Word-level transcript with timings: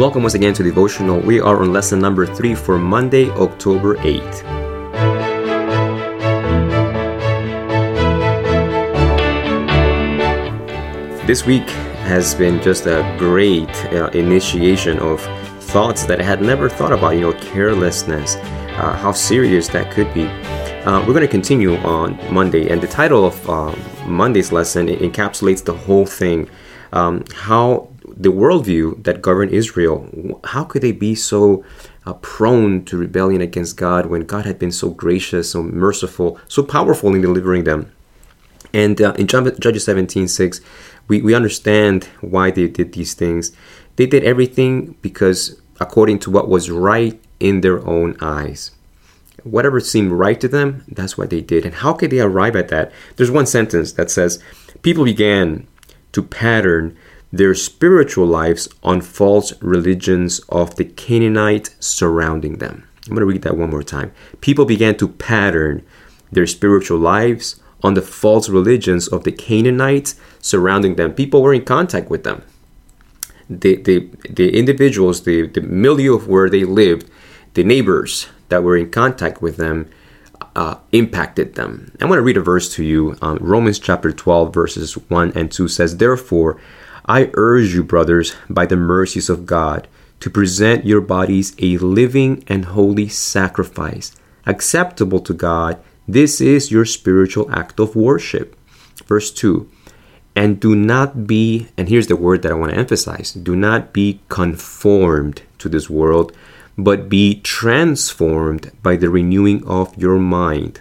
Welcome 0.00 0.22
once 0.22 0.32
again 0.32 0.54
to 0.54 0.62
Devotional. 0.62 1.20
We 1.20 1.40
are 1.40 1.60
on 1.60 1.74
lesson 1.74 1.98
number 1.98 2.24
three 2.24 2.54
for 2.54 2.78
Monday, 2.78 3.28
October 3.32 3.96
8th. 3.96 4.46
This 11.26 11.44
week 11.44 11.68
has 12.08 12.34
been 12.34 12.62
just 12.62 12.86
a 12.86 13.14
great 13.18 13.68
uh, 13.92 14.08
initiation 14.14 14.98
of 15.00 15.20
thoughts 15.64 16.06
that 16.06 16.18
I 16.18 16.22
had 16.22 16.40
never 16.40 16.70
thought 16.70 16.94
about, 16.94 17.10
you 17.10 17.20
know, 17.20 17.34
carelessness, 17.34 18.36
uh, 18.36 18.96
how 18.96 19.12
serious 19.12 19.68
that 19.68 19.92
could 19.92 20.14
be. 20.14 20.24
Uh, 20.24 21.00
we're 21.00 21.12
going 21.12 21.20
to 21.20 21.28
continue 21.28 21.76
on 21.76 22.18
Monday, 22.32 22.70
and 22.70 22.80
the 22.80 22.88
title 22.88 23.26
of 23.26 23.50
uh, 23.50 23.76
Monday's 24.06 24.50
lesson 24.50 24.88
encapsulates 24.88 25.62
the 25.62 25.74
whole 25.74 26.06
thing. 26.06 26.48
Um, 26.94 27.22
how 27.34 27.89
the 28.20 28.30
worldview 28.30 29.02
that 29.04 29.22
governed 29.22 29.50
Israel, 29.50 30.40
how 30.44 30.64
could 30.64 30.82
they 30.82 30.92
be 30.92 31.14
so 31.14 31.64
uh, 32.04 32.12
prone 32.14 32.84
to 32.84 32.98
rebellion 32.98 33.40
against 33.40 33.78
God 33.78 34.06
when 34.06 34.22
God 34.22 34.44
had 34.44 34.58
been 34.58 34.72
so 34.72 34.90
gracious, 34.90 35.52
so 35.52 35.62
merciful, 35.62 36.38
so 36.46 36.62
powerful 36.62 37.14
in 37.14 37.22
delivering 37.22 37.64
them? 37.64 37.90
And 38.74 39.00
uh, 39.00 39.14
in 39.14 39.26
Judges 39.26 39.84
17 39.84 40.28
6, 40.28 40.60
we, 41.08 41.22
we 41.22 41.34
understand 41.34 42.04
why 42.20 42.50
they 42.50 42.68
did 42.68 42.92
these 42.92 43.14
things. 43.14 43.52
They 43.96 44.06
did 44.06 44.22
everything 44.22 44.96
because 45.00 45.60
according 45.80 46.18
to 46.20 46.30
what 46.30 46.48
was 46.48 46.70
right 46.70 47.20
in 47.40 47.62
their 47.62 47.84
own 47.86 48.18
eyes. 48.20 48.72
Whatever 49.44 49.80
seemed 49.80 50.12
right 50.12 50.38
to 50.42 50.48
them, 50.48 50.84
that's 50.88 51.16
what 51.16 51.30
they 51.30 51.40
did. 51.40 51.64
And 51.64 51.76
how 51.76 51.94
could 51.94 52.10
they 52.10 52.20
arrive 52.20 52.54
at 52.54 52.68
that? 52.68 52.92
There's 53.16 53.30
one 53.30 53.46
sentence 53.46 53.92
that 53.94 54.10
says, 54.10 54.42
People 54.82 55.04
began 55.04 55.66
to 56.12 56.22
pattern 56.22 56.96
their 57.32 57.54
spiritual 57.54 58.26
lives 58.26 58.68
on 58.82 59.00
false 59.00 59.52
religions 59.62 60.40
of 60.48 60.76
the 60.76 60.84
Canaanite 60.84 61.74
surrounding 61.78 62.58
them. 62.58 62.88
I'm 63.06 63.14
going 63.14 63.20
to 63.20 63.26
read 63.26 63.42
that 63.42 63.56
one 63.56 63.70
more 63.70 63.82
time. 63.82 64.12
People 64.40 64.64
began 64.64 64.96
to 64.98 65.08
pattern 65.08 65.84
their 66.30 66.46
spiritual 66.46 66.98
lives 66.98 67.60
on 67.82 67.94
the 67.94 68.02
false 68.02 68.48
religions 68.48 69.08
of 69.08 69.24
the 69.24 69.32
Canaanites 69.32 70.16
surrounding 70.40 70.96
them. 70.96 71.14
People 71.14 71.42
were 71.42 71.54
in 71.54 71.64
contact 71.64 72.10
with 72.10 72.24
them. 72.24 72.42
The, 73.48 73.76
the, 73.76 74.10
the 74.28 74.56
individuals, 74.56 75.24
the, 75.24 75.46
the 75.46 75.60
milieu 75.60 76.14
of 76.14 76.28
where 76.28 76.48
they 76.48 76.64
lived, 76.64 77.10
the 77.54 77.64
neighbors 77.64 78.28
that 78.48 78.62
were 78.62 78.76
in 78.76 78.90
contact 78.90 79.42
with 79.42 79.56
them, 79.56 79.90
uh, 80.54 80.76
impacted 80.92 81.54
them. 81.54 81.92
I 82.00 82.04
want 82.04 82.18
to 82.18 82.22
read 82.22 82.36
a 82.36 82.42
verse 82.42 82.72
to 82.74 82.84
you. 82.84 83.16
Um, 83.22 83.38
Romans 83.40 83.78
chapter 83.78 84.12
12, 84.12 84.52
verses 84.52 84.94
1 84.94 85.32
and 85.34 85.50
2 85.50 85.68
says, 85.68 85.96
Therefore, 85.96 86.60
I 87.06 87.30
urge 87.34 87.74
you, 87.74 87.82
brothers, 87.82 88.34
by 88.48 88.66
the 88.66 88.76
mercies 88.76 89.28
of 89.28 89.46
God, 89.46 89.88
to 90.20 90.30
present 90.30 90.84
your 90.84 91.00
bodies 91.00 91.54
a 91.58 91.78
living 91.78 92.44
and 92.46 92.66
holy 92.66 93.08
sacrifice, 93.08 94.12
acceptable 94.46 95.20
to 95.20 95.32
God 95.32 95.80
this 96.10 96.40
is 96.40 96.72
your 96.72 96.84
spiritual 96.86 97.48
act 97.52 97.78
of 97.78 97.94
worship. 97.94 98.56
Verse 99.06 99.30
2 99.30 99.70
And 100.34 100.58
do 100.58 100.74
not 100.74 101.28
be, 101.28 101.68
and 101.76 101.88
here's 101.88 102.08
the 102.08 102.16
word 102.16 102.42
that 102.42 102.50
I 102.50 102.56
want 102.56 102.72
to 102.72 102.78
emphasize 102.78 103.32
do 103.32 103.54
not 103.54 103.92
be 103.92 104.20
conformed 104.28 105.42
to 105.58 105.68
this 105.68 105.88
world, 105.88 106.36
but 106.76 107.08
be 107.08 107.40
transformed 107.42 108.72
by 108.82 108.96
the 108.96 109.08
renewing 109.08 109.64
of 109.68 109.96
your 109.96 110.18
mind, 110.18 110.80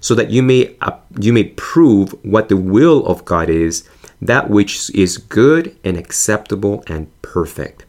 so 0.00 0.14
that 0.14 0.30
you 0.30 0.42
may, 0.42 0.76
you 1.18 1.32
may 1.32 1.44
prove 1.44 2.14
what 2.22 2.50
the 2.50 2.58
will 2.58 3.06
of 3.06 3.24
God 3.24 3.48
is, 3.48 3.88
that 4.20 4.50
which 4.50 4.90
is 4.90 5.18
good 5.18 5.76
and 5.84 5.96
acceptable 5.96 6.82
and 6.86 7.10
perfect. 7.22 7.84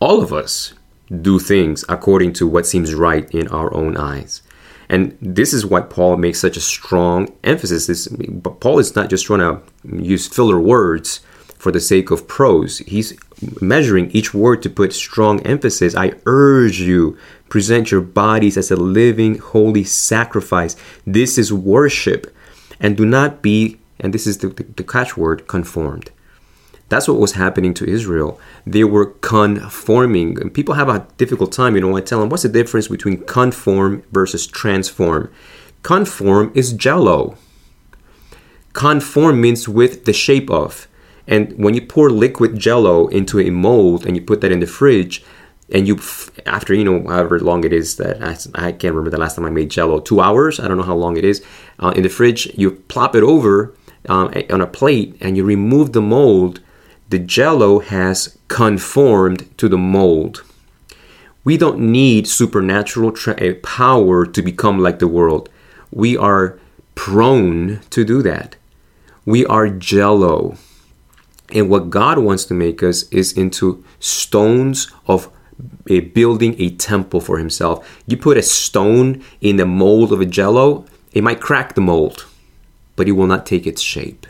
All 0.00 0.20
of 0.20 0.32
us 0.32 0.74
do 1.22 1.38
things 1.38 1.84
according 1.88 2.32
to 2.34 2.46
what 2.46 2.66
seems 2.66 2.94
right 2.94 3.30
in 3.34 3.48
our 3.48 3.72
own 3.74 3.96
eyes. 3.96 4.42
And 4.88 5.16
this 5.20 5.52
is 5.54 5.64
why 5.64 5.80
Paul 5.80 6.16
makes 6.16 6.40
such 6.40 6.56
a 6.56 6.60
strong 6.60 7.32
emphasis. 7.42 7.86
This, 7.86 8.08
Paul 8.60 8.78
is 8.78 8.94
not 8.94 9.08
just 9.10 9.24
trying 9.24 9.40
to 9.40 9.62
use 9.84 10.28
filler 10.28 10.60
words 10.60 11.20
for 11.56 11.72
the 11.72 11.80
sake 11.80 12.10
of 12.10 12.28
prose. 12.28 12.78
He's 12.78 13.18
measuring 13.60 14.10
each 14.10 14.34
word 14.34 14.62
to 14.62 14.70
put 14.70 14.92
strong 14.92 15.40
emphasis. 15.40 15.96
I 15.96 16.12
urge 16.26 16.80
you, 16.80 17.16
present 17.48 17.90
your 17.90 18.02
bodies 18.02 18.58
as 18.58 18.70
a 18.70 18.76
living, 18.76 19.38
holy 19.38 19.84
sacrifice. 19.84 20.76
This 21.06 21.38
is 21.38 21.52
worship. 21.52 22.34
And 22.78 22.96
do 22.96 23.06
not 23.06 23.40
be, 23.40 23.78
and 24.00 24.12
this 24.12 24.26
is 24.26 24.38
the, 24.38 24.48
the, 24.48 24.64
the 24.64 24.84
catchword, 24.84 25.46
conformed. 25.46 26.10
That's 26.88 27.08
what 27.08 27.18
was 27.18 27.32
happening 27.32 27.74
to 27.74 27.88
Israel. 27.88 28.38
They 28.66 28.84
were 28.84 29.06
conforming. 29.06 30.40
And 30.40 30.52
people 30.52 30.74
have 30.74 30.88
a 30.88 31.06
difficult 31.16 31.52
time, 31.52 31.74
you 31.74 31.80
know, 31.80 31.96
I 31.96 32.00
tell 32.00 32.20
them, 32.20 32.28
what's 32.28 32.42
the 32.42 32.48
difference 32.48 32.88
between 32.88 33.24
conform 33.24 34.02
versus 34.12 34.46
transform? 34.46 35.32
Conform 35.82 36.52
is 36.54 36.72
jello. 36.72 37.36
Conform 38.74 39.40
means 39.40 39.68
with 39.68 40.04
the 40.04 40.12
shape 40.12 40.50
of. 40.50 40.86
And 41.26 41.52
when 41.58 41.74
you 41.74 41.80
pour 41.80 42.10
liquid 42.10 42.58
jello 42.58 43.06
into 43.08 43.40
a 43.40 43.50
mold 43.50 44.04
and 44.04 44.14
you 44.14 44.22
put 44.22 44.40
that 44.42 44.52
in 44.52 44.60
the 44.60 44.66
fridge, 44.66 45.24
and 45.72 45.88
you, 45.88 45.98
after 46.44 46.74
you 46.74 46.84
know, 46.84 47.08
however 47.08 47.40
long 47.40 47.64
it 47.64 47.72
is 47.72 47.96
that 47.96 48.22
I, 48.22 48.66
I 48.66 48.72
can't 48.72 48.94
remember 48.94 49.10
the 49.10 49.18
last 49.18 49.36
time 49.36 49.46
I 49.46 49.50
made 49.50 49.70
jello, 49.70 50.00
two 50.00 50.20
hours, 50.20 50.60
I 50.60 50.68
don't 50.68 50.76
know 50.76 50.82
how 50.82 50.94
long 50.94 51.16
it 51.16 51.24
is, 51.24 51.42
uh, 51.78 51.94
in 51.96 52.02
the 52.02 52.10
fridge, 52.10 52.46
you 52.58 52.72
plop 52.72 53.16
it 53.16 53.22
over 53.22 53.74
um, 54.08 54.32
on 54.50 54.60
a 54.60 54.66
plate 54.66 55.16
and 55.20 55.36
you 55.36 55.44
remove 55.44 55.92
the 55.92 56.02
mold 56.02 56.60
the 57.14 57.18
jello 57.18 57.80
has 57.80 58.38
conformed 58.48 59.56
to 59.58 59.68
the 59.68 59.78
mold. 59.78 60.42
We 61.44 61.56
don't 61.56 61.78
need 61.78 62.26
supernatural 62.26 63.12
tra- 63.12 63.40
eh, 63.40 63.54
power 63.62 64.24
to 64.26 64.42
become 64.42 64.78
like 64.78 64.98
the 64.98 65.08
world. 65.08 65.48
We 65.92 66.16
are 66.16 66.58
prone 66.94 67.80
to 67.90 68.04
do 68.04 68.22
that. 68.22 68.56
We 69.26 69.44
are 69.46 69.68
jello. 69.68 70.56
And 71.52 71.68
what 71.68 71.90
God 71.90 72.18
wants 72.18 72.46
to 72.46 72.54
make 72.54 72.82
us 72.82 73.04
is 73.10 73.32
into 73.32 73.84
stones 74.00 74.90
of 75.06 75.30
a 75.88 76.00
building 76.00 76.56
a 76.58 76.70
temple 76.70 77.20
for 77.20 77.38
himself. 77.38 78.02
You 78.06 78.16
put 78.16 78.38
a 78.38 78.42
stone 78.42 79.22
in 79.40 79.56
the 79.56 79.66
mold 79.66 80.12
of 80.12 80.20
a 80.20 80.26
jello, 80.26 80.86
it 81.12 81.22
might 81.22 81.40
crack 81.40 81.74
the 81.74 81.80
mold, 81.80 82.26
but 82.96 83.08
it 83.08 83.12
will 83.12 83.26
not 83.26 83.46
take 83.46 83.66
its 83.66 83.82
shape. 83.82 84.26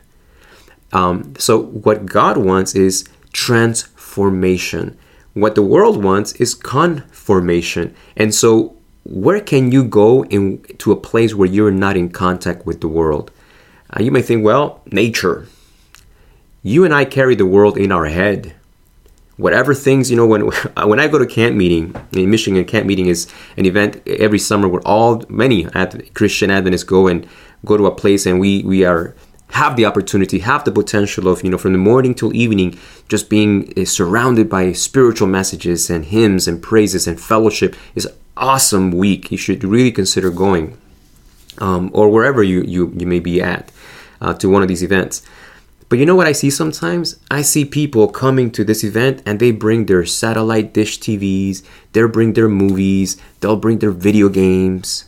Um, 0.93 1.35
so, 1.39 1.61
what 1.61 2.07
God 2.07 2.37
wants 2.37 2.75
is 2.75 3.05
transformation. 3.33 4.97
What 5.35 5.57
the 5.57 5.63
world 5.63 6.03
wants 6.03 6.33
is 6.35 6.55
conformation. 6.55 7.95
And 8.17 8.33
so, 8.33 8.77
where 9.05 9.41
can 9.41 9.73
you 9.73 9.85
go 9.85 10.25
in 10.27 10.63
to 10.79 10.93
a 10.93 10.97
place 10.97 11.35
where 11.35 11.49
you're 11.49 11.71
not 11.71 11.97
in 11.97 12.11
contact 12.11 12.65
with 12.65 12.81
the 12.81 12.89
world? 12.89 13.31
Uh, 13.91 14.03
you 14.03 14.11
may 14.11 14.23
think, 14.23 14.45
well, 14.45 14.81
nature. 14.91 15.47
You 16.63 16.85
and 16.85 16.95
I 16.95 17.05
carry 17.05 17.35
the 17.35 17.45
world 17.45 17.77
in 17.77 17.93
our 17.93 18.07
head. 18.07 18.55
Whatever 19.37 19.75
things, 19.75 20.11
you 20.11 20.17
know, 20.17 20.27
when 20.27 20.43
when 20.87 21.01
I 21.01 21.09
go 21.09 21.19
to 21.19 21.27
camp 21.27 21.57
meeting 21.57 21.95
in 22.13 22.31
Michigan, 22.31 22.65
camp 22.65 22.87
meeting 22.87 23.07
is 23.07 23.27
an 23.57 23.67
event 23.67 24.01
every 24.07 24.39
summer 24.39 24.69
where 24.69 24.87
all 24.87 25.25
many 25.29 25.65
Christian 26.15 26.51
Adventists 26.51 26.85
go 26.85 27.09
and 27.09 27.27
go 27.65 27.77
to 27.77 27.87
a 27.87 27.95
place 27.95 28.27
and 28.27 28.41
we 28.41 28.63
we 28.63 28.85
are 28.85 29.15
have 29.55 29.77
the 29.77 29.85
opportunity, 29.85 30.41
have 30.41 30.65
the 30.65 30.73
potential 30.73 31.29
of, 31.29 31.45
you 31.45 31.51
know, 31.51 31.59
from 31.59 31.73
the 31.73 31.79
morning 31.79 32.13
till 32.13 32.35
evening, 32.35 32.77
just 33.09 33.31
being 33.31 33.73
uh, 33.77 33.85
surrounded 33.85 34.49
by 34.51 34.73
spiritual 34.73 35.29
messages 35.29 35.89
and 35.89 36.07
hymns 36.07 36.49
and 36.49 36.61
praises 36.61 37.07
and 37.07 37.21
fellowship 37.21 37.77
is 37.95 38.09
awesome 38.37 38.91
week. 38.91 39.31
You 39.31 39.39
should 39.39 39.63
really 39.63 39.93
consider 39.93 40.31
going, 40.31 40.77
um, 41.59 41.91
or 41.95 42.09
wherever 42.09 42.43
you, 42.43 42.63
you, 42.63 42.93
you 42.97 43.07
may 43.07 43.21
be 43.21 43.41
at, 43.41 43.71
uh, 44.21 44.35
to 44.35 44.49
one 44.49 44.63
of 44.63 44.69
these 44.69 44.83
events. 44.83 45.23
But 45.89 46.01
you 46.01 46.07
know 46.07 46.17
what 46.17 46.27
I 46.27 46.33
see 46.33 46.51
sometimes? 46.51 47.21
I 47.31 47.43
see 47.43 47.65
people 47.65 48.09
coming 48.09 48.51
to 48.53 48.65
this 48.65 48.83
event 48.83 49.23
and 49.25 49.39
they 49.39 49.53
bring 49.53 49.87
their 49.87 50.05
satellite 50.05 50.75
dish 50.75 50.99
TVs, 50.99 51.63
they'll 51.93 52.09
bring 52.09 52.33
their 52.33 52.49
movies, 52.49 53.17
they'll 53.39 53.55
bring 53.55 53.79
their 53.79 53.93
video 53.93 54.29
games, 54.29 55.05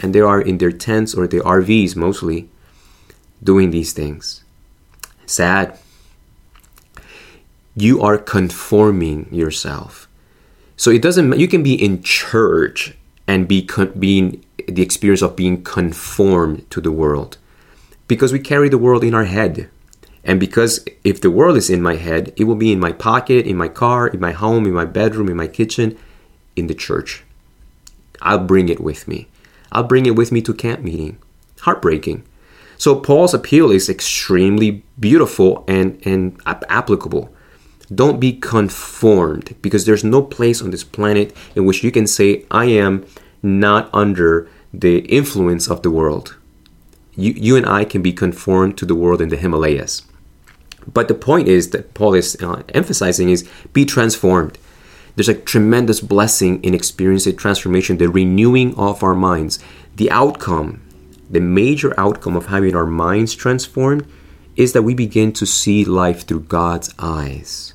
and 0.00 0.14
they 0.14 0.20
are 0.20 0.40
in 0.40 0.58
their 0.58 0.72
tents 0.72 1.14
or 1.14 1.26
their 1.26 1.42
RVs 1.42 1.96
mostly 1.96 2.48
doing 3.42 3.70
these 3.70 3.92
things. 3.92 4.44
Sad. 5.26 5.78
You 7.76 8.02
are 8.02 8.18
conforming 8.18 9.28
yourself. 9.32 10.08
So 10.76 10.90
it 10.90 11.02
doesn't 11.02 11.38
you 11.38 11.48
can 11.48 11.62
be 11.62 11.74
in 11.74 12.02
church 12.02 12.94
and 13.26 13.48
be 13.48 13.68
being 13.98 14.44
the 14.68 14.82
experience 14.82 15.22
of 15.22 15.36
being 15.36 15.62
conformed 15.62 16.70
to 16.70 16.80
the 16.80 16.92
world 16.92 17.38
because 18.08 18.32
we 18.32 18.38
carry 18.38 18.68
the 18.68 18.78
world 18.78 19.04
in 19.04 19.14
our 19.14 19.24
head. 19.24 19.70
And 20.24 20.40
because 20.40 20.84
if 21.04 21.20
the 21.20 21.30
world 21.30 21.56
is 21.56 21.68
in 21.68 21.82
my 21.82 21.96
head, 21.96 22.32
it 22.36 22.44
will 22.44 22.54
be 22.54 22.72
in 22.72 22.80
my 22.80 22.92
pocket, 22.92 23.46
in 23.46 23.56
my 23.56 23.68
car, 23.68 24.08
in 24.08 24.20
my 24.20 24.32
home, 24.32 24.66
in 24.66 24.72
my 24.72 24.86
bedroom, 24.86 25.28
in 25.28 25.36
my 25.36 25.46
kitchen, 25.46 25.98
in 26.56 26.66
the 26.66 26.74
church. 26.74 27.24
I'll 28.22 28.38
bring 28.38 28.70
it 28.70 28.80
with 28.80 29.06
me. 29.06 29.28
I'll 29.74 29.84
bring 29.84 30.06
it 30.06 30.16
with 30.16 30.32
me 30.32 30.40
to 30.42 30.54
camp 30.54 30.80
meeting. 30.80 31.18
Heartbreaking. 31.60 32.24
So 32.78 32.96
Paul's 32.96 33.34
appeal 33.34 33.70
is 33.70 33.88
extremely 33.88 34.84
beautiful 34.98 35.64
and, 35.68 36.00
and 36.06 36.40
applicable. 36.46 37.32
Don't 37.94 38.20
be 38.20 38.32
conformed 38.32 39.54
because 39.60 39.84
there's 39.84 40.04
no 40.04 40.22
place 40.22 40.62
on 40.62 40.70
this 40.70 40.84
planet 40.84 41.34
in 41.54 41.64
which 41.64 41.84
you 41.84 41.90
can 41.90 42.06
say, 42.06 42.44
I 42.50 42.66
am 42.66 43.06
not 43.42 43.90
under 43.92 44.48
the 44.72 44.98
influence 45.00 45.68
of 45.68 45.82
the 45.82 45.90
world. 45.90 46.36
You, 47.14 47.32
you 47.32 47.56
and 47.56 47.66
I 47.66 47.84
can 47.84 48.02
be 48.02 48.12
conformed 48.12 48.76
to 48.78 48.86
the 48.86 48.94
world 48.94 49.20
in 49.20 49.28
the 49.28 49.36
Himalayas. 49.36 50.02
But 50.92 51.08
the 51.08 51.14
point 51.14 51.48
is 51.48 51.70
that 51.70 51.94
Paul 51.94 52.14
is 52.14 52.36
uh, 52.42 52.62
emphasizing 52.70 53.30
is 53.30 53.48
be 53.72 53.84
transformed. 53.84 54.58
There's 55.14 55.28
a 55.28 55.34
tremendous 55.34 56.00
blessing 56.00 56.62
in 56.64 56.74
experiencing 56.74 57.36
transformation, 57.36 57.98
the 57.98 58.08
renewing 58.08 58.74
of 58.76 59.02
our 59.02 59.14
minds. 59.14 59.58
The 59.94 60.10
outcome, 60.10 60.82
the 61.30 61.40
major 61.40 61.98
outcome 61.98 62.36
of 62.36 62.46
having 62.46 62.74
our 62.74 62.86
minds 62.86 63.34
transformed 63.34 64.06
is 64.56 64.72
that 64.72 64.82
we 64.82 64.94
begin 64.94 65.32
to 65.32 65.46
see 65.46 65.84
life 65.84 66.26
through 66.26 66.40
God's 66.40 66.92
eyes. 66.98 67.74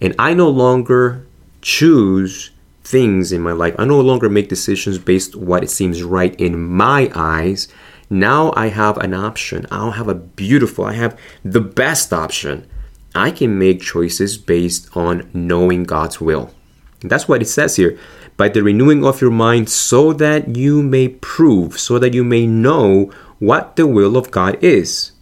And 0.00 0.14
I 0.18 0.34
no 0.34 0.48
longer 0.48 1.26
choose 1.62 2.50
things 2.82 3.32
in 3.32 3.42
my 3.42 3.52
life. 3.52 3.74
I 3.78 3.84
no 3.84 4.00
longer 4.00 4.28
make 4.28 4.48
decisions 4.48 4.98
based 4.98 5.34
on 5.34 5.46
what 5.46 5.64
it 5.64 5.70
seems 5.70 6.02
right 6.02 6.34
in 6.40 6.58
my 6.58 7.10
eyes. 7.14 7.68
Now 8.08 8.52
I 8.56 8.68
have 8.68 8.98
an 8.98 9.14
option. 9.14 9.66
I'll 9.70 9.92
have 9.92 10.08
a 10.08 10.14
beautiful, 10.14 10.84
I 10.84 10.92
have 10.92 11.18
the 11.44 11.60
best 11.60 12.12
option. 12.12 12.68
I 13.14 13.30
can 13.30 13.58
make 13.58 13.80
choices 13.80 14.36
based 14.36 14.96
on 14.96 15.30
knowing 15.32 15.84
God's 15.84 16.20
will. 16.20 16.52
That's 17.00 17.28
what 17.28 17.42
it 17.42 17.46
says 17.46 17.76
here. 17.76 17.98
By 18.36 18.48
the 18.48 18.62
renewing 18.62 19.04
of 19.04 19.20
your 19.20 19.30
mind, 19.30 19.70
so 19.70 20.12
that 20.14 20.56
you 20.56 20.82
may 20.82 21.08
prove, 21.08 21.78
so 21.78 21.98
that 21.98 22.14
you 22.14 22.24
may 22.24 22.46
know 22.46 23.10
what 23.38 23.76
the 23.76 23.86
will 23.86 24.16
of 24.16 24.30
God 24.30 24.62
is. 24.62 25.12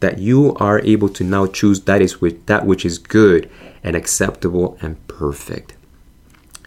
That 0.00 0.18
you 0.18 0.54
are 0.56 0.80
able 0.80 1.08
to 1.10 1.24
now 1.24 1.46
choose 1.46 1.80
that 1.82 2.02
is 2.02 2.20
which, 2.20 2.38
that 2.46 2.66
which 2.66 2.84
is 2.84 2.98
good 2.98 3.50
and 3.82 3.96
acceptable 3.96 4.76
and 4.80 5.04
perfect. 5.08 5.74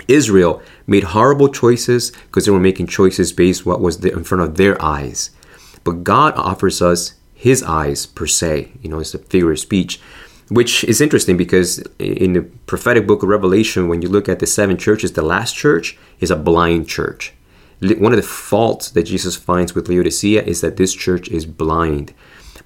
Israel 0.08 0.62
made 0.88 1.04
horrible 1.04 1.50
choices 1.50 2.12
because 2.12 2.46
they 2.46 2.52
were 2.52 2.60
making 2.60 2.88
choices 2.88 3.32
based 3.32 3.66
what 3.66 3.82
was 3.82 4.04
in 4.04 4.24
front 4.24 4.44
of 4.44 4.58
their 4.58 4.82
eyes. 4.82 5.32
But 5.84 6.04
God 6.04 6.34
offers 6.36 6.82
us 6.82 7.14
his 7.34 7.62
eyes 7.64 8.06
per 8.06 8.26
se. 8.26 8.72
You 8.82 8.90
know, 8.90 9.00
it's 9.00 9.14
a 9.14 9.20
figure 9.20 9.52
of 9.52 9.60
speech, 9.60 10.02
which 10.50 10.84
is 10.84 11.00
interesting 11.00 11.38
because 11.38 11.80
in 12.00 12.34
the 12.34 12.42
prophetic 12.42 13.06
book 13.08 13.24
of 13.24 13.30
Revelation, 13.30 13.88
when 13.88 14.02
you 14.02 14.10
look 14.10 14.28
at 14.28 14.40
the 14.40 14.48
seven 14.48 14.78
churches, 14.78 15.14
the 15.14 15.22
last 15.22 15.56
church 15.56 15.98
is 16.20 16.32
a 16.32 16.36
blind 16.36 16.88
church. 16.88 17.34
One 17.82 18.12
of 18.12 18.18
the 18.18 18.24
faults 18.24 18.92
that 18.92 19.04
Jesus 19.04 19.36
finds 19.36 19.74
with 19.74 19.88
Laodicea 19.88 20.44
is 20.44 20.62
that 20.62 20.78
this 20.78 20.94
church 20.94 21.30
is 21.30 21.46
blind. 21.46 22.14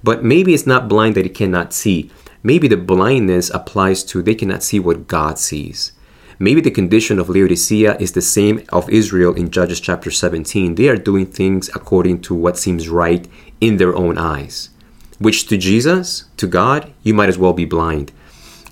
But 0.02 0.24
maybe 0.24 0.54
it's 0.54 0.66
not 0.66 0.88
blind 0.88 1.14
that 1.14 1.26
it 1.26 1.34
cannot 1.34 1.72
see. 1.72 2.10
Maybe 2.42 2.68
the 2.68 2.76
blindness 2.76 3.48
applies 3.50 4.02
to 4.04 4.22
they 4.22 4.34
cannot 4.34 4.62
see 4.62 4.80
what 4.80 5.06
God 5.06 5.38
sees. 5.38 5.92
Maybe 6.38 6.60
the 6.60 6.70
condition 6.70 7.18
of 7.18 7.28
Laodicea 7.28 7.96
is 7.98 8.12
the 8.12 8.20
same 8.20 8.64
of 8.70 8.90
Israel 8.90 9.34
in 9.34 9.50
Judges 9.50 9.80
chapter 9.80 10.10
17. 10.10 10.74
They 10.74 10.88
are 10.88 10.96
doing 10.96 11.26
things 11.26 11.68
according 11.74 12.22
to 12.22 12.34
what 12.34 12.58
seems 12.58 12.88
right 12.88 13.28
in 13.60 13.76
their 13.76 13.94
own 13.94 14.18
eyes, 14.18 14.70
which 15.18 15.46
to 15.48 15.56
Jesus, 15.56 16.24
to 16.36 16.46
God, 16.46 16.92
you 17.02 17.14
might 17.14 17.28
as 17.28 17.38
well 17.38 17.52
be 17.52 17.64
blind. 17.64 18.12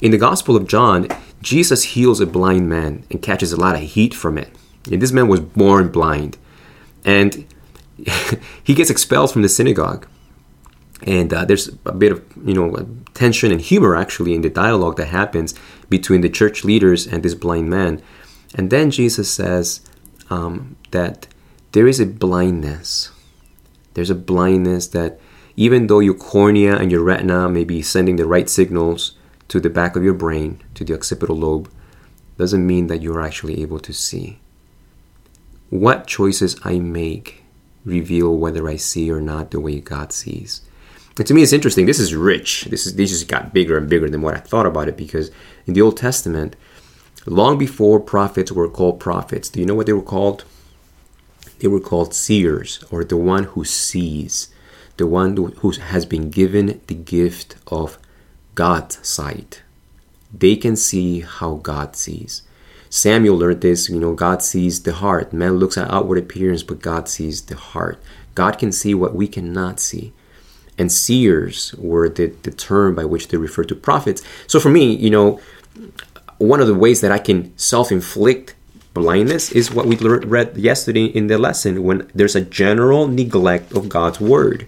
In 0.01 0.11
the 0.11 0.19
Gospel 0.19 0.57
of 0.57 0.67
John, 0.67 1.09
Jesus 1.41 1.83
heals 1.83 2.21
a 2.21 2.27
blind 2.27 2.69
man 2.69 3.05
and 3.11 3.23
catches 3.23 3.53
a 3.53 3.61
lot 3.61 3.75
of 3.75 3.83
heat 3.83 4.15
from 4.15 4.39
it. 4.39 4.49
And 4.91 5.01
this 5.01 5.13
man 5.13 5.29
was 5.29 5.41
born 5.41 5.91
blind. 5.91 6.39
And 7.05 7.47
he 8.65 8.75
gets 8.75 8.91
expelled 8.91 9.33
from 9.33 9.43
the 9.43 9.49
synagogue 9.49 10.07
and 11.05 11.33
uh, 11.33 11.45
there's 11.45 11.69
a 11.85 11.93
bit 11.93 12.13
of 12.13 12.23
you 12.45 12.55
know 12.55 12.87
tension 13.15 13.51
and 13.51 13.61
humor 13.61 13.97
actually 13.97 14.35
in 14.35 14.43
the 14.43 14.51
dialogue 14.51 14.97
that 14.97 15.09
happens 15.09 15.55
between 15.89 16.21
the 16.21 16.29
church 16.29 16.65
leaders 16.65 17.07
and 17.07 17.23
this 17.23 17.35
blind 17.35 17.69
man 17.69 18.01
and 18.55 18.71
then 18.71 18.91
jesus 18.91 19.31
says 19.31 19.81
um, 20.31 20.77
that 20.91 21.27
there 21.73 21.87
is 21.87 22.01
a 22.01 22.07
blindness 22.07 23.11
there's 23.95 24.11
a 24.11 24.15
blindness 24.15 24.87
that 24.89 25.19
even 25.57 25.87
though 25.87 26.01
your 26.01 26.15
cornea 26.15 26.77
and 26.77 26.91
your 26.91 27.03
retina 27.03 27.49
may 27.49 27.65
be 27.65 27.83
sending 27.83 28.17
the 28.17 28.27
right 28.27 28.49
signals 28.49 29.13
to 29.49 29.61
the 29.61 29.71
back 29.71 29.97
of 29.97 30.05
your 30.05 30.15
brain 30.15 30.63
to 30.75 30.85
the 30.85 30.95
occipital 30.95 31.37
lobe 31.37 31.71
doesn't 32.39 32.67
mean 32.67 32.87
that 32.87 33.03
you're 33.03 33.21
actually 33.21 33.61
able 33.63 33.79
to 33.79 33.93
see 33.93 34.39
what 35.71 36.07
choices 36.07 36.59
i 36.65 36.79
make 36.79 37.43
reveal 37.85 38.37
whether 38.37 38.69
i 38.69 38.77
see 38.77 39.11
or 39.11 39.21
not 39.21 39.51
the 39.51 39.61
way 39.61 39.81
god 39.81 40.13
sees 40.13 40.63
and 41.19 41.27
to 41.27 41.35
me, 41.35 41.43
it's 41.43 41.53
interesting. 41.53 41.87
This 41.87 42.01
is 42.01 42.15
rich. 42.15 42.65
This 42.65 42.87
is 42.87 42.97
this 42.97 43.11
just 43.11 43.29
got 43.29 43.53
bigger 43.53 43.77
and 43.77 43.89
bigger 43.89 44.09
than 44.09 44.23
what 44.23 44.35
I 44.35 44.41
thought 44.41 44.67
about 44.67 44.89
it 44.89 44.97
because 44.97 45.31
in 45.67 45.75
the 45.75 45.83
Old 45.83 45.97
Testament, 45.97 46.57
long 47.27 47.59
before 47.59 48.01
prophets 48.01 48.51
were 48.51 48.69
called 48.69 48.99
prophets, 48.99 49.49
do 49.49 49.61
you 49.61 49.67
know 49.67 49.75
what 49.75 49.87
they 49.87 49.93
were 49.93 50.03
called? 50.03 50.45
They 51.59 51.69
were 51.69 51.81
called 51.81 52.15
seers, 52.15 52.83
or 52.91 53.05
the 53.05 53.17
one 53.17 53.45
who 53.45 53.65
sees, 53.65 54.49
the 54.97 55.07
one 55.07 55.37
who 55.37 55.71
has 55.71 56.07
been 56.07 56.31
given 56.31 56.81
the 56.87 56.95
gift 56.95 57.57
of 57.67 57.99
God's 58.55 59.07
sight. 59.07 59.63
They 60.33 60.57
can 60.57 60.77
see 60.77 61.21
how 61.21 61.55
God 61.55 61.97
sees. 61.97 62.43
Samuel 62.91 63.37
learned 63.37 63.63
this, 63.63 63.89
you 63.89 63.99
know, 63.99 64.15
God 64.15 64.43
sees 64.43 64.83
the 64.83 64.93
heart. 64.93 65.33
Man 65.33 65.57
looks 65.57 65.79
at 65.79 65.91
outward 65.91 66.19
appearance, 66.19 66.63
but 66.63 66.83
God 66.83 67.09
sees 67.09 67.43
the 67.43 67.57
heart. 67.57 68.03
God 68.35 68.59
can 68.59 68.73
see 68.73 68.95
what 68.95 69.15
we 69.15 69.27
cannot 69.29 69.81
see 69.81 70.13
and 70.79 70.91
seers 70.91 71.75
were 71.79 72.09
the, 72.09 72.27
the 72.43 72.51
term 72.51 72.95
by 72.95 73.05
which 73.05 73.29
they 73.29 73.37
refer 73.37 73.65
to 73.65 73.75
prophets. 73.75 74.23
So 74.47 74.61
for 74.61 74.71
me, 74.71 74.95
you 74.95 75.11
know, 75.11 75.41
one 76.39 76.61
of 76.61 76.67
the 76.67 76.75
ways 76.75 77.01
that 77.03 77.13
I 77.13 77.19
can 77.19 77.57
self-inflict 77.59 78.55
blindness 78.95 79.53
is 79.53 79.71
what 79.71 79.87
we 79.87 79.97
read 79.97 80.57
yesterday 80.57 81.05
in 81.05 81.29
the 81.29 81.39
lesson 81.39 81.83
when 81.83 82.11
there's 82.15 82.37
a 82.37 82.41
general 82.41 83.07
neglect 83.07 83.73
of 83.73 83.89
God's 83.89 84.21
word. 84.21 84.67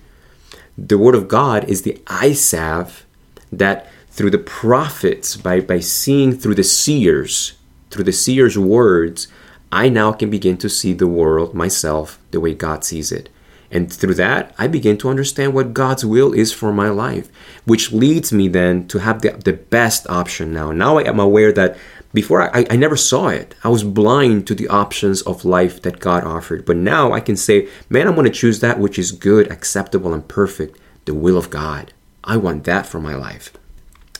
The 0.76 0.98
word 0.98 1.14
of 1.14 1.28
God 1.28 1.64
is 1.64 1.82
the 1.82 2.00
eye 2.06 2.32
salve 2.32 3.04
that 3.52 3.88
through 4.10 4.30
the 4.30 4.38
prophets, 4.38 5.36
by, 5.36 5.60
by 5.60 5.80
seeing 5.80 6.32
through 6.32 6.54
the 6.56 6.64
seers, 6.64 7.54
through 7.90 8.04
the 8.04 8.12
seers' 8.12 8.58
words, 8.58 9.28
I 9.70 9.88
now 9.88 10.12
can 10.12 10.30
begin 10.30 10.56
to 10.58 10.68
see 10.68 10.92
the 10.92 11.06
world 11.06 11.54
myself 11.54 12.18
the 12.30 12.40
way 12.40 12.54
God 12.54 12.84
sees 12.84 13.10
it. 13.10 13.28
And 13.70 13.92
through 13.92 14.14
that, 14.14 14.54
I 14.56 14.68
begin 14.68 14.98
to 14.98 15.08
understand 15.08 15.52
what 15.52 15.74
God's 15.74 16.04
will 16.04 16.32
is 16.32 16.52
for 16.52 16.72
my 16.72 16.90
life, 16.90 17.28
which 17.64 17.90
leads 17.90 18.32
me 18.32 18.46
then 18.46 18.86
to 18.88 18.98
have 18.98 19.22
the, 19.22 19.30
the 19.30 19.52
best 19.52 20.08
option 20.08 20.52
now. 20.52 20.70
Now 20.70 20.98
I 20.98 21.02
am 21.08 21.18
aware 21.18 21.52
that 21.52 21.76
before 22.14 22.56
I, 22.56 22.64
I 22.70 22.76
never 22.76 22.96
saw 22.96 23.28
it. 23.28 23.54
I 23.64 23.68
was 23.68 23.82
blind 23.82 24.46
to 24.46 24.54
the 24.54 24.68
options 24.68 25.20
of 25.22 25.44
life 25.44 25.82
that 25.82 25.98
God 25.98 26.22
offered. 26.22 26.64
But 26.64 26.76
now 26.76 27.12
I 27.12 27.20
can 27.20 27.36
say, 27.36 27.68
man, 27.90 28.06
I'm 28.06 28.14
going 28.14 28.24
to 28.24 28.30
choose 28.30 28.60
that 28.60 28.78
which 28.78 28.98
is 28.98 29.10
good, 29.10 29.50
acceptable, 29.50 30.14
and 30.14 30.26
perfect 30.26 30.78
the 31.04 31.12
will 31.12 31.36
of 31.36 31.50
God. 31.50 31.92
I 32.22 32.36
want 32.36 32.64
that 32.64 32.86
for 32.86 33.00
my 33.00 33.16
life. 33.16 33.52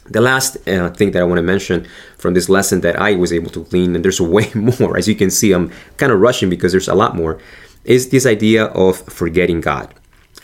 The 0.07 0.21
last 0.21 0.57
uh, 0.69 0.91
thing 0.91 1.13
that 1.13 1.23
I 1.23 1.25
want 1.25 1.39
to 1.39 1.43
mention 1.43 1.87
from 2.19 2.35
this 2.35 2.51
lesson 2.51 2.83
that 2.83 3.01
I 3.01 3.15
was 3.15 3.33
able 3.33 3.51
to 3.53 3.65
glean, 3.65 3.95
and 3.95 4.05
there's 4.05 4.21
way 4.37 4.51
more, 4.55 4.99
as 4.99 5.09
you 5.09 5.15
can 5.15 5.31
see, 5.31 5.53
I'm 5.53 5.71
kind 5.97 6.13
of 6.13 6.21
rushing 6.21 6.51
because 6.51 6.73
there's 6.73 6.89
a 6.89 6.95
lot 6.95 7.15
more, 7.15 7.39
is 7.85 8.11
this 8.11 8.27
idea 8.27 8.65
of 8.67 9.01
forgetting 9.03 9.61
God. 9.61 9.95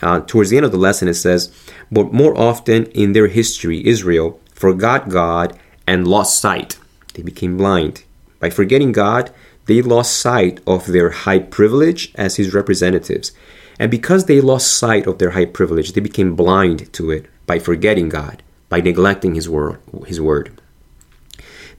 Uh, 0.01 0.21
towards 0.21 0.49
the 0.49 0.57
end 0.57 0.65
of 0.65 0.71
the 0.71 0.77
lesson, 0.77 1.07
it 1.07 1.13
says, 1.15 1.53
But 1.91 2.13
more 2.13 2.35
often 2.35 2.85
in 2.87 3.11
their 3.11 3.27
history, 3.27 3.85
Israel 3.85 4.39
forgot 4.53 5.09
God 5.09 5.59
and 5.85 6.07
lost 6.07 6.39
sight. 6.39 6.79
They 7.13 7.23
became 7.23 7.57
blind. 7.57 8.03
By 8.39 8.49
forgetting 8.49 8.91
God, 8.91 9.31
they 9.65 9.81
lost 9.81 10.17
sight 10.17 10.59
of 10.65 10.87
their 10.87 11.11
high 11.11 11.39
privilege 11.39 12.11
as 12.15 12.37
his 12.37 12.53
representatives. 12.53 13.31
And 13.79 13.89
because 13.89 14.25
they 14.25 14.41
lost 14.41 14.77
sight 14.77 15.07
of 15.07 15.17
their 15.17 15.31
high 15.31 15.45
privilege, 15.45 15.93
they 15.93 16.01
became 16.01 16.35
blind 16.35 16.91
to 16.93 17.11
it 17.11 17.25
by 17.45 17.59
forgetting 17.59 18.09
God, 18.09 18.43
by 18.69 18.81
neglecting 18.81 19.35
his 19.35 19.49
word. 19.49 19.79
His 20.07 20.19
word. 20.19 20.59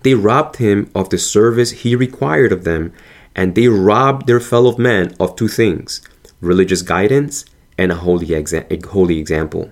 They 0.03 0.15
robbed 0.15 0.57
him 0.57 0.91
of 0.95 1.11
the 1.11 1.19
service 1.19 1.71
he 1.71 1.95
required 1.95 2.53
of 2.53 2.65
them 2.65 2.93
and 3.35 3.55
they 3.55 3.69
robbed 3.69 4.27
their 4.27 4.41
fellow 4.41 4.77
men 4.77 5.15
of 5.19 5.37
two 5.37 5.49
things 5.49 6.03
religious 6.41 6.83
guidance 6.83 7.45
and 7.79 7.93
a 7.93 7.97
holy, 7.97 8.29
exa- 8.29 8.67
a 8.71 8.89
holy 8.89 9.19
example. 9.19 9.71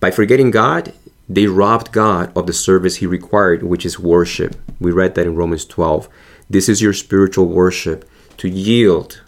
By 0.00 0.10
forgetting 0.10 0.50
God, 0.50 0.92
they 1.28 1.46
robbed 1.46 1.92
God 1.92 2.32
of 2.36 2.46
the 2.46 2.52
service 2.52 2.96
he 2.96 3.06
required, 3.06 3.62
which 3.62 3.84
is 3.84 3.98
worship. 3.98 4.56
We 4.80 4.92
read 4.92 5.14
that 5.14 5.26
in 5.26 5.36
Romans 5.36 5.66
12. 5.66 6.08
This 6.48 6.68
is 6.68 6.80
your 6.80 6.94
spiritual 6.94 7.46
worship 7.46 8.08
to 8.38 8.48
yield, 8.48 9.20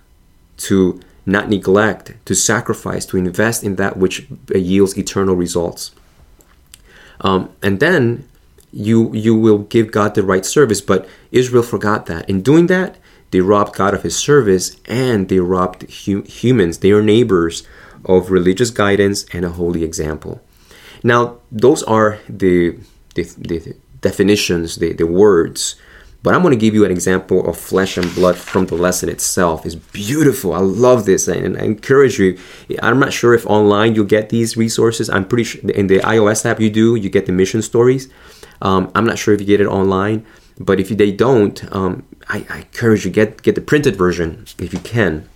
to 0.58 1.00
not 1.26 1.50
neglect, 1.50 2.14
to 2.24 2.34
sacrifice, 2.34 3.04
to 3.06 3.18
invest 3.18 3.62
in 3.62 3.76
that 3.76 3.96
which 3.96 4.26
yields 4.54 4.96
eternal 4.96 5.34
results. 5.34 5.90
Um, 7.20 7.50
and 7.62 7.80
then 7.80 8.26
you 8.72 9.12
you 9.12 9.34
will 9.34 9.58
give 9.58 9.90
God 9.90 10.14
the 10.14 10.22
right 10.22 10.46
service. 10.46 10.80
But 10.80 11.08
Israel 11.32 11.62
forgot 11.62 12.06
that. 12.06 12.28
In 12.30 12.40
doing 12.40 12.66
that, 12.68 12.96
they 13.30 13.40
robbed 13.40 13.76
God 13.76 13.94
of 13.94 14.02
his 14.02 14.16
service 14.16 14.76
and 14.86 15.28
they 15.28 15.40
robbed 15.40 15.82
hu- 16.04 16.22
humans, 16.22 16.78
their 16.78 17.02
neighbors, 17.02 17.62
of 18.04 18.30
religious 18.30 18.70
guidance 18.70 19.26
and 19.32 19.44
a 19.44 19.50
holy 19.50 19.84
example. 19.84 20.40
Now, 21.02 21.38
those 21.50 21.82
are 21.84 22.18
the, 22.28 22.78
the, 23.14 23.22
the, 23.22 23.76
definitions, 24.00 24.76
the, 24.76 24.92
the 24.92 25.06
words. 25.06 25.76
But 26.22 26.34
I'm 26.34 26.42
going 26.42 26.52
to 26.52 26.60
give 26.60 26.74
you 26.74 26.84
an 26.84 26.90
example 26.90 27.48
of 27.48 27.56
flesh 27.56 27.96
and 27.96 28.14
blood 28.14 28.36
from 28.36 28.66
the 28.66 28.74
lesson 28.74 29.08
itself. 29.08 29.64
It's 29.64 29.74
beautiful. 29.74 30.52
I 30.52 30.58
love 30.58 31.06
this, 31.06 31.28
and 31.28 31.56
I 31.56 31.62
encourage 31.62 32.18
you. 32.18 32.38
I'm 32.82 32.98
not 32.98 33.14
sure 33.14 33.32
if 33.32 33.46
online 33.46 33.94
you'll 33.94 34.04
get 34.04 34.28
these 34.28 34.54
resources. 34.54 35.08
I'm 35.08 35.26
pretty 35.26 35.44
sure 35.44 35.70
in 35.70 35.86
the 35.86 36.00
iOS 36.00 36.44
app 36.44 36.60
you 36.60 36.68
do. 36.68 36.94
You 36.94 37.08
get 37.08 37.24
the 37.24 37.32
mission 37.32 37.62
stories. 37.62 38.10
Um, 38.60 38.92
I'm 38.94 39.06
not 39.06 39.18
sure 39.18 39.32
if 39.32 39.40
you 39.40 39.46
get 39.46 39.62
it 39.62 39.66
online, 39.66 40.26
but 40.58 40.78
if 40.78 40.90
they 40.90 41.10
don't, 41.10 41.64
um, 41.74 42.04
I, 42.28 42.44
I, 42.50 42.58
encourage 42.58 43.06
you 43.06 43.10
get 43.10 43.40
get 43.40 43.54
the 43.54 43.62
printed 43.62 43.96
version 43.96 44.44
if 44.58 44.74
you 44.74 44.80
can. 44.80 45.26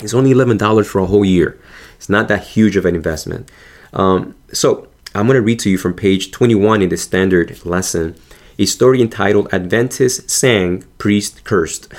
It's 0.00 0.14
only 0.14 0.30
eleven 0.30 0.56
dollars 0.56 0.86
for 0.86 1.00
a 1.00 1.06
whole 1.06 1.24
year. 1.24 1.60
It's 1.96 2.08
not 2.08 2.28
that 2.28 2.44
huge 2.44 2.76
of 2.76 2.86
an 2.86 2.94
investment. 2.94 3.50
Um, 3.92 4.36
so 4.52 4.86
I'm 5.12 5.26
going 5.26 5.34
to 5.34 5.42
read 5.42 5.58
to 5.60 5.70
you 5.70 5.76
from 5.76 5.94
page 5.94 6.30
21 6.30 6.82
in 6.82 6.88
the 6.88 6.96
standard 6.96 7.64
lesson 7.66 8.14
a 8.60 8.66
story 8.66 9.00
entitled 9.00 9.52
Adventist 9.52 10.30
Sang, 10.30 10.84
Priest 10.98 11.42
Cursed. 11.42 11.92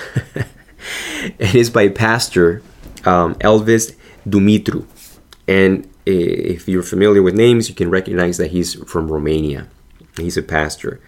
it 1.40 1.56
is 1.56 1.70
by 1.70 1.90
Pastor 1.90 2.62
um, 3.04 3.36
Elvis 3.36 3.96
Dumitru. 4.26 4.86
And 5.48 5.90
if 6.06 6.70
you're 6.70 6.84
familiar 6.84 7.22
with 7.22 7.36
names, 7.36 7.68
you 7.68 7.76
can 7.76 7.90
recognize 7.90 8.38
that 8.38 8.52
he's 8.52 8.76
from 8.84 9.12
Romania. 9.12 9.68
He's 10.18 10.38
a 10.38 10.44
pastor. 10.44 11.02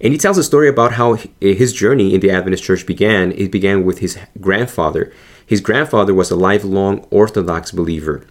And 0.00 0.14
he 0.14 0.18
tells 0.18 0.38
a 0.38 0.44
story 0.44 0.68
about 0.68 0.92
how 0.92 1.18
his 1.40 1.74
journey 1.74 2.14
in 2.14 2.20
the 2.20 2.30
Adventist 2.30 2.64
church 2.64 2.86
began. 2.86 3.32
It 3.32 3.50
began 3.52 3.84
with 3.84 3.98
his 3.98 4.16
grandfather. 4.40 5.12
His 5.44 5.60
grandfather 5.60 6.14
was 6.14 6.30
a 6.30 6.36
lifelong 6.36 7.06
Orthodox 7.10 7.70
believer. 7.70 8.24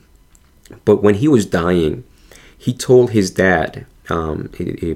But 0.84 1.04
when 1.04 1.16
he 1.16 1.28
was 1.28 1.46
dying, 1.46 2.06
he 2.60 2.74
told 2.74 3.12
his 3.12 3.32
dad, 3.32 3.86
um, 4.10 4.50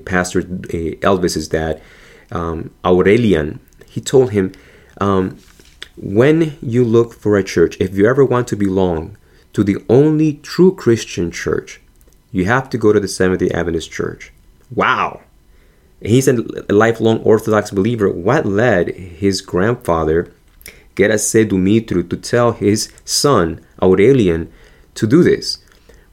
pastor, 0.05 0.41
Elvis's 0.41 1.47
dad, 1.47 1.81
um, 2.31 2.71
Aurelian, 2.83 3.59
he 3.87 4.01
told 4.01 4.31
him, 4.31 4.51
um, 4.99 5.39
when 5.95 6.57
you 6.61 6.83
look 6.83 7.13
for 7.13 7.37
a 7.37 7.43
church, 7.43 7.77
if 7.79 7.95
you 7.95 8.05
ever 8.05 8.25
want 8.25 8.47
to 8.49 8.57
belong 8.57 9.17
to 9.53 9.63
the 9.63 9.77
only 9.87 10.33
true 10.33 10.75
Christian 10.75 11.31
church, 11.31 11.79
you 12.31 12.45
have 12.45 12.69
to 12.71 12.77
go 12.77 12.91
to 12.91 12.99
the 12.99 13.07
Seventh 13.07 13.39
day 13.39 13.49
Adventist 13.49 13.91
Church. 13.91 14.33
Wow! 14.73 15.21
He's 16.01 16.27
a 16.27 16.33
lifelong 16.69 17.19
Orthodox 17.19 17.71
believer. 17.71 18.09
What 18.09 18.45
led 18.45 18.89
his 18.89 19.39
grandfather, 19.41 20.33
Gerase 20.97 21.45
Dumitru, 21.47 22.09
to 22.09 22.17
tell 22.17 22.51
his 22.51 22.91
son, 23.05 23.63
Aurelian, 23.81 24.51
to 24.95 25.07
do 25.07 25.23
this? 25.23 25.62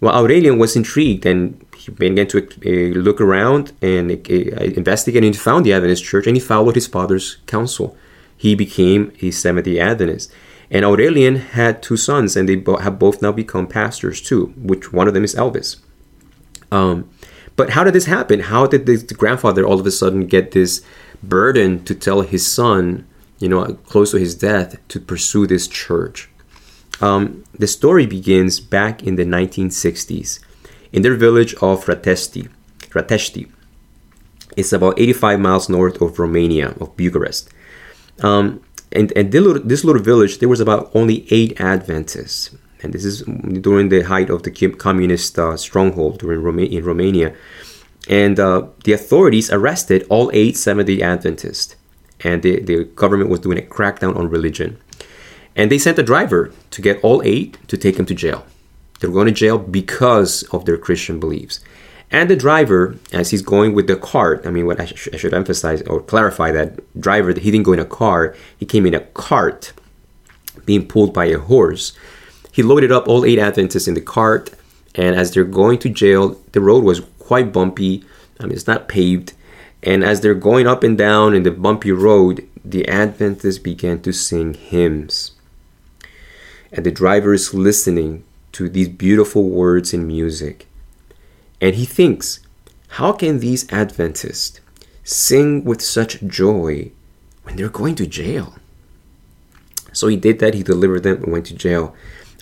Well, 0.00 0.14
Aurelian 0.14 0.58
was 0.58 0.76
intrigued 0.76 1.26
and 1.26 1.64
he 1.76 1.90
began 1.92 2.26
to 2.28 2.38
uh, 2.38 2.98
look 2.98 3.20
around 3.20 3.72
and 3.82 4.10
uh, 4.10 4.64
investigate 4.64 5.22
and 5.22 5.34
he 5.34 5.38
found 5.38 5.66
the 5.66 5.74
Adventist 5.74 6.04
church 6.04 6.26
and 6.26 6.36
he 6.36 6.40
followed 6.40 6.74
his 6.74 6.86
father's 6.86 7.36
counsel. 7.46 7.96
He 8.36 8.54
became 8.54 9.12
a 9.20 9.30
Seventh 9.30 9.66
day 9.66 9.78
Adventist. 9.78 10.32
And 10.70 10.84
Aurelian 10.84 11.36
had 11.36 11.82
two 11.82 11.96
sons 11.96 12.36
and 12.36 12.48
they 12.48 12.56
bo- 12.56 12.76
have 12.76 12.98
both 12.98 13.20
now 13.20 13.32
become 13.32 13.66
pastors 13.66 14.20
too, 14.22 14.54
which 14.56 14.92
one 14.92 15.08
of 15.08 15.14
them 15.14 15.24
is 15.24 15.34
Elvis. 15.34 15.76
Um, 16.72 17.10
but 17.56 17.70
how 17.70 17.84
did 17.84 17.94
this 17.94 18.06
happen? 18.06 18.40
How 18.40 18.66
did 18.66 18.86
the 18.86 18.96
grandfather 19.14 19.66
all 19.66 19.80
of 19.80 19.86
a 19.86 19.90
sudden 19.90 20.26
get 20.26 20.52
this 20.52 20.82
burden 21.22 21.84
to 21.84 21.94
tell 21.94 22.22
his 22.22 22.50
son, 22.50 23.06
you 23.38 23.48
know, 23.48 23.74
close 23.84 24.12
to 24.12 24.18
his 24.18 24.34
death, 24.34 24.76
to 24.88 25.00
pursue 25.00 25.46
this 25.46 25.68
church? 25.68 26.30
Um, 27.00 27.44
the 27.52 27.66
story 27.66 28.06
begins 28.06 28.60
back 28.60 29.02
in 29.02 29.16
the 29.16 29.24
1960s 29.24 30.40
in 30.92 31.02
their 31.02 31.14
village 31.14 31.54
of 31.54 31.84
Ratesti. 31.86 32.48
Ratesti. 32.90 33.50
It's 34.56 34.72
about 34.72 34.98
85 34.98 35.40
miles 35.40 35.68
north 35.68 36.00
of 36.00 36.18
Romania, 36.18 36.74
of 36.80 36.96
Bucharest. 36.96 37.48
Um, 38.22 38.62
and 38.92 39.12
and 39.16 39.30
this 39.30 39.84
little, 39.84 40.02
village, 40.02 40.38
there 40.38 40.48
was 40.48 40.60
about 40.60 40.90
only 40.94 41.26
eight 41.30 41.60
Adventists. 41.60 42.50
And 42.82 42.92
this 42.92 43.04
is 43.04 43.22
during 43.22 43.88
the 43.88 44.02
height 44.02 44.30
of 44.30 44.42
the 44.42 44.50
communist 44.50 45.38
uh, 45.38 45.56
stronghold 45.56 46.18
during 46.18 46.42
Roma- 46.42 46.62
in 46.62 46.84
Romania. 46.84 47.34
And 48.08 48.40
uh, 48.40 48.66
the 48.84 48.92
authorities 48.92 49.50
arrested 49.50 50.06
all 50.08 50.30
eight 50.32 50.56
Seventh 50.56 50.88
day 50.88 51.00
Adventists. 51.02 51.76
And 52.22 52.42
the, 52.42 52.60
the 52.60 52.84
government 52.84 53.30
was 53.30 53.40
doing 53.40 53.58
a 53.58 53.62
crackdown 53.62 54.16
on 54.16 54.28
religion. 54.28 54.78
And 55.56 55.70
they 55.70 55.78
sent 55.78 55.98
a 55.98 56.02
driver 56.02 56.52
to 56.70 56.82
get 56.82 57.02
all 57.02 57.22
eight 57.24 57.58
to 57.68 57.76
take 57.76 57.98
him 57.98 58.06
to 58.06 58.14
jail. 58.14 58.46
They 59.00 59.08
were 59.08 59.14
going 59.14 59.26
to 59.26 59.32
jail 59.32 59.58
because 59.58 60.42
of 60.52 60.64
their 60.64 60.76
Christian 60.76 61.18
beliefs. 61.18 61.60
And 62.10 62.28
the 62.28 62.36
driver, 62.36 62.96
as 63.12 63.30
he's 63.30 63.42
going 63.42 63.72
with 63.72 63.86
the 63.86 63.96
cart, 63.96 64.42
I 64.44 64.50
mean, 64.50 64.66
what 64.66 64.80
I, 64.80 64.86
sh- 64.86 65.08
I 65.12 65.16
should 65.16 65.32
emphasize 65.32 65.80
or 65.82 66.00
clarify 66.00 66.50
that 66.52 67.00
driver, 67.00 67.32
he 67.32 67.50
didn't 67.50 67.64
go 67.64 67.72
in 67.72 67.78
a 67.78 67.84
car, 67.84 68.34
he 68.58 68.66
came 68.66 68.84
in 68.84 68.94
a 68.94 69.00
cart 69.00 69.72
being 70.66 70.86
pulled 70.86 71.14
by 71.14 71.26
a 71.26 71.38
horse. 71.38 71.92
He 72.52 72.62
loaded 72.62 72.90
up 72.90 73.06
all 73.06 73.24
eight 73.24 73.38
Adventists 73.38 73.86
in 73.86 73.94
the 73.94 74.00
cart, 74.00 74.50
and 74.96 75.14
as 75.14 75.32
they're 75.32 75.44
going 75.44 75.78
to 75.78 75.88
jail, 75.88 76.36
the 76.52 76.60
road 76.60 76.82
was 76.82 77.00
quite 77.18 77.52
bumpy. 77.52 78.04
I 78.40 78.44
mean, 78.44 78.52
it's 78.52 78.66
not 78.66 78.88
paved. 78.88 79.32
And 79.82 80.02
as 80.02 80.20
they're 80.20 80.34
going 80.34 80.66
up 80.66 80.82
and 80.82 80.98
down 80.98 81.34
in 81.34 81.44
the 81.44 81.52
bumpy 81.52 81.92
road, 81.92 82.46
the 82.64 82.86
Adventists 82.88 83.58
began 83.58 84.02
to 84.02 84.12
sing 84.12 84.54
hymns 84.54 85.32
and 86.72 86.86
the 86.86 86.90
driver 86.90 87.32
is 87.32 87.54
listening 87.54 88.24
to 88.52 88.68
these 88.68 88.88
beautiful 88.88 89.48
words 89.48 89.92
in 89.92 90.06
music. 90.06 90.66
And 91.60 91.74
he 91.74 91.84
thinks, 91.84 92.40
how 92.94 93.12
can 93.12 93.38
these 93.38 93.70
Adventists 93.70 94.60
sing 95.04 95.64
with 95.64 95.82
such 95.82 96.20
joy 96.22 96.90
when 97.42 97.56
they're 97.56 97.68
going 97.68 97.94
to 97.96 98.06
jail? 98.06 98.56
So 99.92 100.08
he 100.08 100.16
did 100.16 100.38
that, 100.38 100.54
he 100.54 100.62
delivered 100.62 101.02
them 101.02 101.22
and 101.22 101.32
went 101.32 101.46
to 101.46 101.54
jail. 101.54 101.94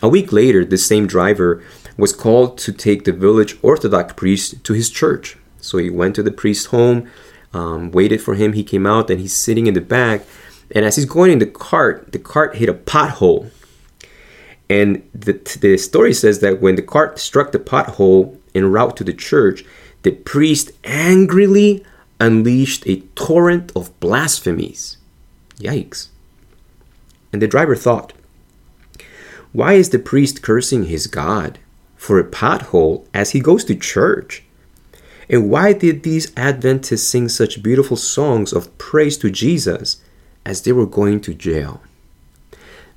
A 0.03 0.09
week 0.09 0.33
later, 0.33 0.65
the 0.65 0.79
same 0.79 1.07
driver 1.07 1.63
was 1.97 2.13
called 2.13 2.59
to 2.59 2.73
take 2.73 3.05
the 3.05 3.13
village 3.13 3.59
Orthodox 3.63 4.13
priest 4.13 4.63
to 4.65 4.73
his 4.73 4.91
church. 4.91 5.37
So 5.61 5.79
he 5.79 5.91
went 5.91 6.15
to 6.15 6.23
the 6.23 6.31
priest's 6.31 6.67
home, 6.67 7.11
um, 7.53 7.91
waited 7.91 8.23
for 8.23 8.35
him. 8.35 8.53
He 8.53 8.63
came 8.63 8.87
out 8.87 9.11
and 9.11 9.21
he's 9.21 9.35
sitting 9.35 9.67
in 9.67 9.75
the 9.75 9.81
back. 9.81 10.23
And 10.71 10.85
as 10.85 10.97
he's 10.97 11.07
going 11.07 11.33
in 11.33 11.39
the 11.41 11.47
cart, 11.47 12.13
the 12.13 12.19
cart 12.19 12.57
hit 12.57 12.69
a 12.69 12.75
pothole 12.75 13.51
and 14.71 15.09
the, 15.15 15.33
the 15.61 15.79
story 15.79 16.13
says 16.13 16.41
that 16.41 16.61
when 16.61 16.77
the 16.77 16.83
cart 16.83 17.19
struck 17.19 17.53
the 17.53 17.59
pothole 17.59 18.39
en 18.55 18.71
route 18.71 18.97
to 18.99 19.05
the 19.05 19.15
church, 19.15 19.65
the 20.03 20.13
priest 20.13 20.73
angrily 20.85 21.85
unleashed 22.21 22.87
a 22.87 23.01
torrent 23.15 23.73
of 23.75 23.99
blasphemies. 24.01 24.99
Yikes. 25.59 26.09
And 27.33 27.41
the 27.41 27.49
driver 27.49 27.77
thought, 27.77 28.13
why 29.53 29.75
is 29.75 29.91
the 29.91 29.99
priest 29.99 30.43
cursing 30.43 30.85
his 30.85 31.07
God 31.07 31.59
for 31.97 32.19
a 32.19 32.25
pothole 32.25 33.07
as 33.15 33.31
he 33.31 33.41
goes 33.41 33.65
to 33.65 33.75
church? 33.75 34.45
And 35.31 35.51
why 35.51 35.73
did 35.73 36.03
these 36.03 36.33
Adventists 36.37 37.09
sing 37.09 37.29
such 37.29 37.63
beautiful 37.63 37.97
songs 37.97 38.53
of 38.53 38.77
praise 38.79 39.19
to 39.19 39.31
Jesus 39.31 40.03
as 40.45 40.63
they 40.63 40.73
were 40.73 40.87
going 40.87 41.21
to 41.23 41.35
jail? 41.35 41.83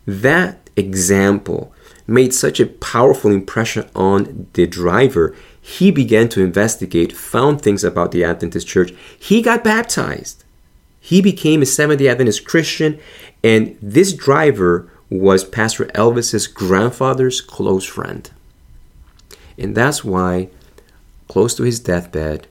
That 0.05 0.60
example 0.75 1.73
made 2.07 2.33
such 2.33 2.59
a 2.59 2.65
powerful 2.65 3.31
impression 3.31 3.89
on 3.95 4.47
the 4.53 4.67
driver, 4.67 5.35
he 5.61 5.91
began 5.91 6.27
to 6.29 6.43
investigate, 6.43 7.11
found 7.13 7.61
things 7.61 7.83
about 7.83 8.11
the 8.11 8.23
Adventist 8.23 8.67
church. 8.67 8.93
He 9.17 9.41
got 9.41 9.63
baptized. 9.63 10.43
He 10.99 11.21
became 11.21 11.61
a 11.61 11.65
Seventh 11.65 11.99
day 11.99 12.07
Adventist 12.07 12.45
Christian, 12.45 12.99
and 13.43 13.77
this 13.81 14.13
driver 14.13 14.89
was 15.09 15.43
Pastor 15.43 15.85
Elvis's 15.87 16.47
grandfather's 16.47 17.41
close 17.41 17.85
friend. 17.85 18.29
And 19.57 19.75
that's 19.75 20.03
why, 20.03 20.49
close 21.27 21.53
to 21.55 21.63
his 21.63 21.79
deathbed, 21.79 22.47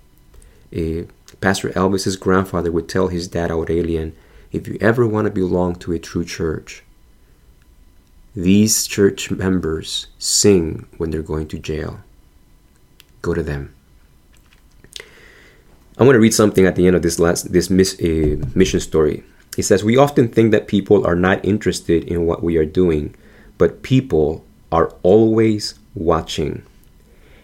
uh, 0.77 1.03
Pastor 1.41 1.71
Elvis's 1.71 2.17
grandfather 2.17 2.71
would 2.71 2.89
tell 2.89 3.09
his 3.09 3.29
dad 3.29 3.51
Aurelian, 3.51 4.15
if 4.53 4.69
you 4.69 4.77
ever 4.81 5.07
want 5.07 5.27
to 5.27 5.31
belong 5.31 5.77
to 5.77 5.93
a 5.93 5.99
true 5.99 6.25
church, 6.25 6.83
these 8.35 8.87
church 8.87 9.31
members 9.31 10.07
sing 10.19 10.87
when 10.99 11.11
they're 11.11 11.23
going 11.23 11.49
to 11.49 11.59
jail. 11.59 12.01
Go 13.23 13.35
to 13.35 13.43
them. 13.43 13.75
I 15.99 16.05
want 16.05 16.15
to 16.15 16.21
read 16.21 16.33
something 16.33 16.65
at 16.65 16.77
the 16.77 16.87
end 16.87 16.97
of 16.97 17.03
this 17.03 17.19
last 17.19 17.53
this 17.53 17.69
miss, 17.69 18.01
uh, 18.01 18.37
mission 18.55 18.81
story. 18.81 19.23
It 19.59 19.65
says, 19.65 19.85
"We 19.85 19.97
often 19.97 20.29
think 20.29 20.53
that 20.53 20.69
people 20.69 21.05
are 21.07 21.17
not 21.17 21.45
interested 21.45 22.05
in 22.05 22.25
what 22.25 22.43
we 22.43 22.57
are 22.57 22.65
doing, 22.65 23.15
but 23.59 23.83
people 23.83 24.45
are 24.73 24.95
always 25.03 25.75
watching." 25.95 26.63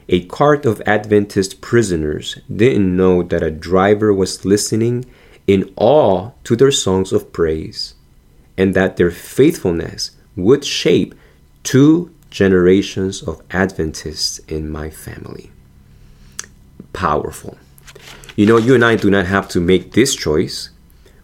A 0.08 0.24
cart 0.26 0.64
of 0.64 0.80
Adventist 0.86 1.60
prisoners 1.60 2.38
didn't 2.48 2.96
know 2.96 3.24
that 3.24 3.42
a 3.42 3.50
driver 3.50 4.14
was 4.14 4.44
listening 4.44 5.04
in 5.48 5.72
awe 5.76 6.30
to 6.44 6.54
their 6.54 6.70
songs 6.70 7.12
of 7.12 7.32
praise, 7.32 7.94
and 8.56 8.72
that 8.72 8.96
their 8.96 9.10
faithfulness 9.10 10.12
would 10.36 10.64
shape 10.64 11.14
two 11.62 12.14
generations 12.30 13.22
of 13.22 13.42
Adventists 13.50 14.38
in 14.40 14.70
my 14.70 14.90
family. 14.90 15.50
Powerful. 16.92 17.56
You 18.36 18.44
know, 18.44 18.58
you 18.58 18.74
and 18.74 18.84
I 18.84 18.96
do 18.96 19.10
not 19.10 19.26
have 19.26 19.48
to 19.48 19.60
make 19.60 19.92
this 19.92 20.14
choice. 20.14 20.70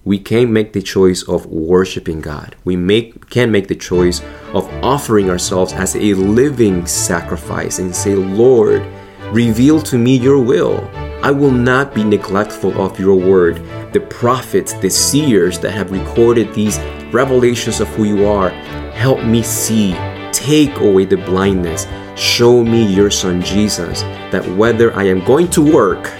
We 0.05 0.19
can 0.19 0.53
make 0.53 0.73
the 0.73 0.83
choice 0.83 1.23
of 1.29 1.47
worshiping 1.47 2.23
God. 2.23 2.57
We 2.65 2.75
make 2.75 3.29
can 3.31 3.53
make 3.53 3.69
the 3.69 3.77
choice 3.77 4.21
of 4.53 4.67
offering 4.83 5.31
ourselves 5.31 5.73
as 5.75 5.95
a 5.95 6.15
living 6.15 6.87
sacrifice 6.87 7.79
and 7.79 7.95
say, 7.95 8.15
Lord, 8.15 8.83
reveal 9.31 9.81
to 9.83 9.99
me 9.99 10.17
your 10.17 10.41
will. 10.41 10.89
I 11.23 11.31
will 11.31 11.53
not 11.53 11.95
be 11.95 12.03
neglectful 12.03 12.81
of 12.81 12.99
your 12.99 13.15
word. 13.15 13.63
The 13.93 14.01
prophets, 14.01 14.73
the 14.73 14.91
seers 14.91 15.61
that 15.61 15.71
have 15.71 15.93
recorded 15.93 16.53
these 16.53 16.79
revelations 17.13 17.81
of 17.81 17.89
who 17.89 18.05
you 18.05 18.27
are, 18.27 18.51
help 18.95 19.23
me 19.25 19.43
see. 19.43 19.95
Take 20.33 20.77
away 20.79 21.05
the 21.05 21.17
blindness. 21.17 21.87
Show 22.17 22.65
me 22.65 22.85
your 22.85 23.11
son 23.11 23.43
Jesus, 23.43 24.03
that 24.33 24.47
whether 24.57 24.95
I 24.97 25.05
am 25.05 25.25
going 25.25 25.49
to 25.51 25.63
work 25.63 26.13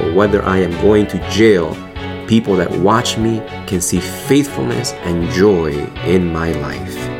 or 0.00 0.12
whether 0.12 0.42
I 0.44 0.58
am 0.58 0.72
going 0.82 1.06
to 1.08 1.30
jail, 1.30 1.74
people 2.26 2.56
that 2.56 2.70
watch 2.70 3.18
me 3.18 3.40
can 3.66 3.80
see 3.80 4.00
faithfulness 4.00 4.92
and 4.92 5.30
joy 5.30 5.72
in 6.04 6.32
my 6.32 6.52
life. 6.52 7.11